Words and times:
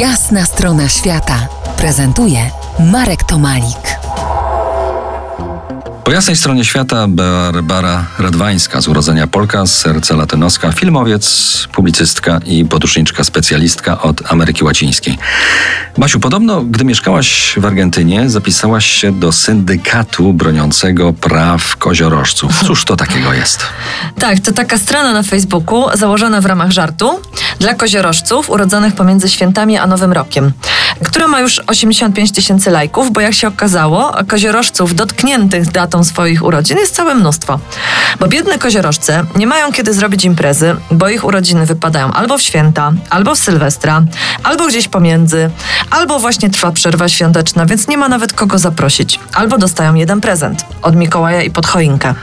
Jasna 0.00 0.44
strona 0.44 0.88
świata 0.88 1.48
prezentuje 1.76 2.50
Marek 2.92 3.24
Tomalik. 3.24 3.98
Po 6.04 6.12
jasnej 6.12 6.36
stronie 6.36 6.64
świata 6.64 7.06
Barbara 7.08 8.04
Radwańska, 8.18 8.80
z 8.80 8.88
urodzenia 8.88 9.26
Polka, 9.26 9.66
z 9.66 9.78
serca 9.78 10.16
latynoska, 10.16 10.72
filmowiec, 10.72 11.68
publicystka 11.72 12.40
i 12.44 12.64
podróżniczka 12.64 13.24
specjalistka 13.24 14.02
od 14.02 14.32
Ameryki 14.32 14.64
Łacińskiej. 14.64 15.18
Basiu, 15.98 16.20
podobno, 16.20 16.62
gdy 16.62 16.84
mieszkałaś 16.84 17.54
w 17.56 17.64
Argentynie, 17.64 18.30
zapisałaś 18.30 18.86
się 18.86 19.12
do 19.12 19.32
syndykatu 19.32 20.32
broniącego 20.32 21.12
praw 21.12 21.76
koziorożców. 21.76 22.64
Cóż 22.66 22.84
to 22.84 22.96
takiego 22.96 23.32
jest? 23.32 23.66
Tak, 24.18 24.40
to 24.40 24.52
taka 24.52 24.78
strona 24.78 25.12
na 25.12 25.22
Facebooku 25.22 25.84
założona 25.94 26.40
w 26.40 26.46
ramach 26.46 26.70
żartu 26.70 27.20
dla 27.58 27.74
koziorożców 27.74 28.50
urodzonych 28.50 28.94
pomiędzy 28.94 29.28
świętami 29.28 29.78
a 29.78 29.86
Nowym 29.86 30.12
Rokiem, 30.12 30.52
która 31.04 31.28
ma 31.28 31.40
już 31.40 31.60
85 31.66 32.32
tysięcy 32.32 32.70
lajków, 32.70 33.12
bo 33.12 33.20
jak 33.20 33.34
się 33.34 33.48
okazało, 33.48 34.14
koziorożców 34.28 34.94
dotkniętych 34.94 35.70
datą 35.70 36.04
swoich 36.04 36.44
urodzin 36.44 36.78
jest 36.78 36.94
całe 36.94 37.14
mnóstwo. 37.14 37.60
Bo 38.20 38.28
biedne 38.28 38.58
koziorożce 38.58 39.24
nie 39.36 39.46
mają 39.46 39.72
kiedy 39.72 39.94
zrobić 39.94 40.24
imprezy, 40.24 40.76
bo 40.90 41.08
ich 41.08 41.24
urodziny 41.24 41.66
wypadają 41.66 42.12
albo 42.12 42.38
w 42.38 42.42
święta, 42.42 42.92
albo 43.10 43.34
w 43.34 43.38
Sylwestra, 43.38 44.02
albo 44.42 44.66
gdzieś 44.66 44.88
pomiędzy, 44.88 45.50
albo 45.90 46.18
właśnie 46.18 46.50
trwa 46.50 46.72
przerwa 46.72 47.08
świąteczna, 47.08 47.66
więc 47.66 47.88
nie 47.88 47.98
ma 47.98 48.08
nawet 48.08 48.32
kogo 48.32 48.58
zaprosić. 48.58 49.20
Albo 49.34 49.58
dostają 49.58 49.94
jeden 49.94 50.20
prezent 50.20 50.64
od 50.82 50.96
Mikołaja 50.96 51.42
i 51.42 51.50
pod 51.50 51.66
choinkę. 51.66 52.14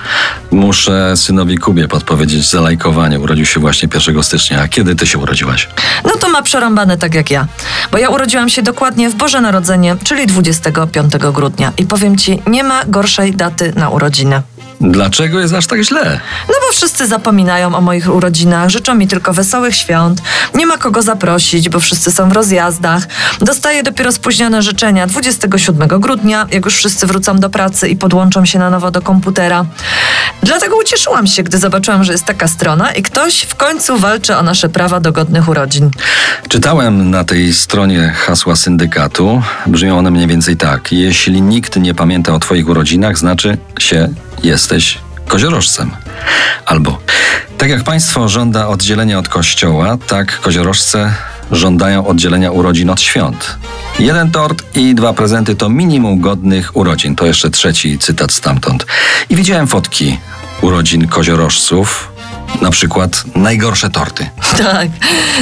Muszę 0.51 1.17
synowi 1.17 1.57
Kubie 1.57 1.87
podpowiedzieć 1.87 2.49
za 2.49 2.61
lajkowanie. 2.61 3.19
Urodził 3.19 3.45
się 3.45 3.59
właśnie 3.59 3.89
1 3.93 4.23
stycznia. 4.23 4.61
A 4.61 4.67
kiedy 4.67 4.95
ty 4.95 5.07
się 5.07 5.17
urodziłaś? 5.17 5.69
No 6.05 6.11
to 6.19 6.29
ma 6.29 6.41
przerąbane 6.41 6.97
tak 6.97 7.13
jak 7.13 7.31
ja. 7.31 7.47
Bo 7.91 7.97
ja 7.97 8.09
urodziłam 8.09 8.49
się 8.49 8.62
dokładnie 8.63 9.09
w 9.09 9.15
Boże 9.15 9.41
Narodzenie, 9.41 9.95
czyli 10.03 10.27
25 10.27 11.13
grudnia. 11.33 11.73
I 11.77 11.85
powiem 11.85 12.17
ci, 12.17 12.41
nie 12.47 12.63
ma 12.63 12.85
gorszej 12.85 13.35
daty 13.35 13.73
na 13.75 13.89
urodziny. 13.89 14.41
Dlaczego 14.81 15.39
jest 15.39 15.53
aż 15.53 15.67
tak 15.67 15.81
źle? 15.81 16.19
No 16.47 16.53
bo 16.67 16.73
wszyscy 16.73 17.07
zapominają 17.07 17.75
o 17.75 17.81
moich 17.81 18.15
urodzinach, 18.15 18.69
życzą 18.69 18.95
mi 18.95 19.07
tylko 19.07 19.33
wesołych 19.33 19.75
świąt, 19.75 20.21
nie 20.55 20.65
ma 20.65 20.77
kogo 20.77 21.01
zaprosić, 21.01 21.69
bo 21.69 21.79
wszyscy 21.79 22.11
są 22.11 22.29
w 22.29 22.31
rozjazdach. 22.31 23.07
Dostaję 23.39 23.83
dopiero 23.83 24.11
spóźnione 24.11 24.61
życzenia 24.61 25.07
27 25.07 25.87
grudnia, 25.87 26.47
jak 26.51 26.65
już 26.65 26.75
wszyscy 26.75 27.07
wrócą 27.07 27.39
do 27.39 27.49
pracy 27.49 27.89
i 27.89 27.95
podłączą 27.95 28.45
się 28.45 28.59
na 28.59 28.69
nowo 28.69 28.91
do 28.91 29.01
komputera. 29.01 29.65
Dlatego 30.43 30.77
ucieszyłam 30.77 31.27
się, 31.27 31.43
gdy 31.43 31.57
zobaczyłam, 31.57 32.03
że 32.03 32.11
jest 32.11 32.25
taka 32.25 32.47
strona 32.47 32.91
i 32.91 33.03
ktoś 33.03 33.41
w 33.41 33.55
końcu 33.55 33.97
walczy 33.97 34.37
o 34.37 34.43
nasze 34.43 34.69
prawa 34.69 34.99
do 34.99 35.11
godnych 35.11 35.49
urodzin. 35.49 35.91
Czytałem 36.49 37.09
na 37.09 37.23
tej 37.23 37.53
stronie 37.53 38.13
hasła 38.15 38.55
syndykatu. 38.55 39.41
Brzmią 39.67 39.97
one 39.97 40.11
mniej 40.11 40.27
więcej 40.27 40.57
tak. 40.57 40.91
Jeśli 40.91 41.41
nikt 41.41 41.75
nie 41.75 41.95
pamięta 41.95 42.33
o 42.33 42.39
Twoich 42.39 42.69
urodzinach, 42.69 43.17
znaczy 43.17 43.57
się 43.79 44.09
jesteś 44.43 44.97
koziorożcem. 45.27 45.91
Albo 46.65 46.99
tak 47.57 47.69
jak 47.69 47.83
państwo 47.83 48.29
żąda 48.29 48.67
oddzielenia 48.67 49.19
od 49.19 49.29
kościoła, 49.29 49.97
tak 50.07 50.39
koziorożce 50.39 51.13
żądają 51.51 52.07
oddzielenia 52.07 52.51
urodzin 52.51 52.89
od 52.89 53.01
świąt. 53.01 53.57
Jeden 53.99 54.31
tort 54.31 54.63
i 54.75 54.95
dwa 54.95 55.13
prezenty 55.13 55.55
to 55.55 55.69
minimum 55.69 56.19
godnych 56.19 56.75
urodzin. 56.75 57.15
To 57.15 57.25
jeszcze 57.25 57.49
trzeci 57.49 57.99
cytat 57.99 58.31
stamtąd. 58.31 58.85
I 59.29 59.35
widziałem 59.35 59.67
fotki 59.67 60.17
urodzin 60.61 61.07
koziorożców, 61.07 62.12
na 62.63 62.71
przykład 62.71 63.23
najgorsze 63.35 63.89
torty. 63.89 64.29
Tak, 64.57 64.87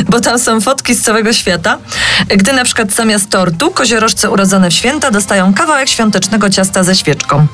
bo 0.09 0.19
tam 0.19 0.39
są 0.39 0.61
fotki 0.61 0.93
z 0.95 1.01
całego 1.01 1.33
świata, 1.33 1.77
gdy 2.27 2.53
na 2.53 2.63
przykład 2.63 2.91
zamiast 2.91 3.29
tortu 3.29 3.71
koziorożce 3.71 4.29
urodzone 4.29 4.69
w 4.69 4.73
święta 4.73 5.11
dostają 5.11 5.53
kawałek 5.53 5.89
świątecznego 5.89 6.49
ciasta 6.49 6.83
ze 6.83 6.95
świeczką. 6.95 7.47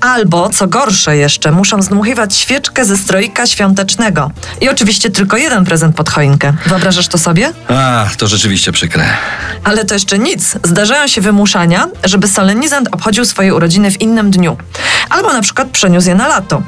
Albo, 0.00 0.50
co 0.50 0.66
gorsze 0.66 1.16
jeszcze, 1.16 1.52
muszą 1.52 1.82
zdmuchiwać 1.82 2.36
świeczkę 2.36 2.84
ze 2.84 2.96
stroika 2.96 3.46
świątecznego. 3.46 4.30
I 4.60 4.68
oczywiście 4.68 5.10
tylko 5.10 5.36
jeden 5.36 5.64
prezent 5.64 5.96
pod 5.96 6.10
choinkę. 6.10 6.52
Wyobrażasz 6.66 7.08
to 7.08 7.18
sobie? 7.18 7.52
A, 7.68 8.06
to 8.18 8.28
rzeczywiście 8.28 8.72
przykre. 8.72 9.04
Ale 9.64 9.84
to 9.84 9.94
jeszcze 9.94 10.18
nic. 10.18 10.56
Zdarzają 10.64 11.08
się 11.08 11.20
wymuszania, 11.20 11.88
żeby 12.04 12.28
solenizant 12.28 12.88
obchodził 12.92 13.24
swoje 13.24 13.54
urodziny 13.54 13.90
w 13.90 14.00
innym 14.00 14.30
dniu. 14.30 14.56
Albo 15.10 15.32
na 15.32 15.42
przykład 15.42 15.68
przeniósł 15.68 16.08
je 16.08 16.14
na 16.14 16.28
lato. 16.28 16.62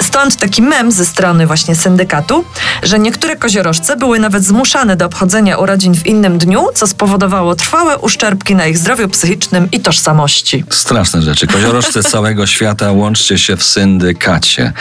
Stąd 0.00 0.36
taki 0.36 0.62
mem 0.62 0.92
ze 0.92 1.06
strony 1.06 1.46
właśnie 1.46 1.76
syndykatu, 1.76 2.44
że 2.82 2.98
niektóre 2.98 3.36
koziorożce 3.36 3.96
były 3.96 4.18
nawet 4.18 4.44
zmuszane 4.44 4.96
do 4.96 5.06
obchodzenia 5.06 5.58
urodzin 5.58 5.94
w 5.94 6.06
innym 6.06 6.38
dniu, 6.38 6.66
co 6.74 6.86
spowodowało 6.86 7.54
trwałe 7.54 7.98
uszczerbki 7.98 8.54
na 8.54 8.66
ich 8.66 8.78
zdrowiu 8.78 9.08
psychicznym 9.08 9.68
i 9.72 9.80
tożsamości. 9.80 10.64
Straszne 10.70 11.22
rzeczy. 11.22 11.46
Koziorożce 11.46 12.02
całego 12.02 12.46
świata, 12.46 12.92
łączcie 12.92 13.38
się 13.38 13.56
w 13.56 13.62
syndykacie. 13.62 14.72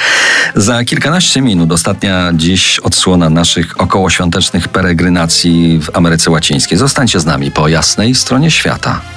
Za 0.55 0.83
kilkanaście 0.83 1.41
minut, 1.41 1.71
ostatnia 1.71 2.31
dziś 2.33 2.79
odsłona 2.79 3.29
naszych 3.29 3.81
okołoświątecznych 3.81 4.67
peregrynacji 4.67 5.79
w 5.79 5.97
Ameryce 5.97 6.31
Łacińskiej. 6.31 6.77
Zostańcie 6.77 7.19
z 7.19 7.25
nami 7.25 7.51
po 7.51 7.67
jasnej 7.67 8.15
stronie 8.15 8.51
świata. 8.51 9.16